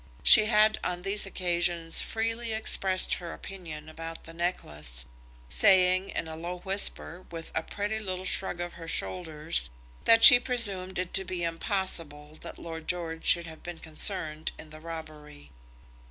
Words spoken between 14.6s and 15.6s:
the robbery.